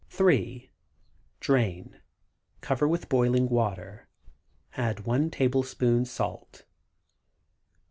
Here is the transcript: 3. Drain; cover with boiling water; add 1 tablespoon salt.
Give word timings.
3. 0.09 0.71
Drain; 1.41 2.01
cover 2.59 2.87
with 2.87 3.07
boiling 3.07 3.47
water; 3.49 4.07
add 4.75 5.01
1 5.01 5.29
tablespoon 5.29 6.05
salt. 6.05 6.65